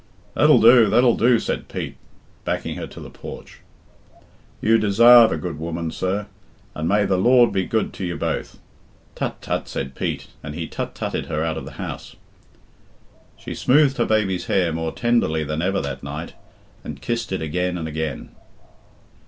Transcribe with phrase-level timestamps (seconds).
[0.33, 1.95] "That'll do that'll do," said Pete,
[2.43, 3.59] backing her to the porch.
[4.59, 6.25] "You desarve a good woman, sir,
[6.73, 8.57] and may the Lord be good to you both."
[9.13, 9.39] "Tut!
[9.43, 12.15] tut!" said Pete, and he tut tutted her out of the house.
[13.37, 16.33] She smoothed her baby's hair more tenderly than ever that night,
[16.83, 18.29] and kissed it again and again.